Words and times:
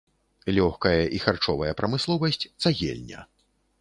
Лёгкая 0.57 1.03
і 1.17 1.21
харчовая 1.27 1.73
прамысловасць, 1.81 2.43
цагельня. 2.67 3.19